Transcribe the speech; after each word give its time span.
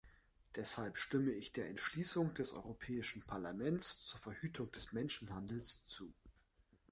Deshalb 0.55 0.97
stimme 0.97 1.29
ich 1.31 1.51
der 1.51 1.69
Entschließung 1.69 2.33
des 2.33 2.53
Europäischen 2.53 3.21
Parlaments 3.21 4.03
zur 4.07 4.19
Verhütung 4.19 4.71
des 4.71 4.93
Menschenhandels 4.93 5.85
zu. 5.85 6.11